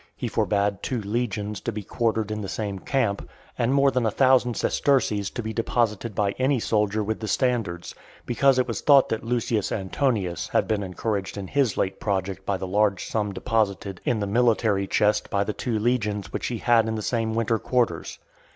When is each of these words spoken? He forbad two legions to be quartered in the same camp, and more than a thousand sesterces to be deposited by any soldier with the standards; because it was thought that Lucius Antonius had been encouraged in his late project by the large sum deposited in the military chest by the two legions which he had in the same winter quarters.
He 0.15 0.27
forbad 0.27 0.81
two 0.81 0.99
legions 0.99 1.61
to 1.61 1.71
be 1.71 1.83
quartered 1.83 2.31
in 2.31 2.41
the 2.41 2.47
same 2.49 2.79
camp, 2.79 3.29
and 3.55 3.71
more 3.71 3.91
than 3.91 4.07
a 4.07 4.09
thousand 4.09 4.55
sesterces 4.57 5.29
to 5.29 5.43
be 5.43 5.53
deposited 5.53 6.15
by 6.15 6.31
any 6.39 6.59
soldier 6.59 7.03
with 7.03 7.19
the 7.19 7.27
standards; 7.27 7.93
because 8.25 8.57
it 8.57 8.67
was 8.67 8.81
thought 8.81 9.09
that 9.09 9.23
Lucius 9.23 9.71
Antonius 9.71 10.47
had 10.47 10.67
been 10.67 10.81
encouraged 10.81 11.37
in 11.37 11.45
his 11.47 11.77
late 11.77 11.99
project 11.99 12.47
by 12.47 12.57
the 12.57 12.65
large 12.65 13.05
sum 13.05 13.31
deposited 13.31 14.01
in 14.03 14.19
the 14.19 14.25
military 14.25 14.87
chest 14.87 15.29
by 15.29 15.43
the 15.43 15.53
two 15.53 15.77
legions 15.77 16.33
which 16.33 16.47
he 16.47 16.57
had 16.57 16.87
in 16.87 16.95
the 16.95 17.03
same 17.03 17.35
winter 17.35 17.59
quarters. 17.59 18.17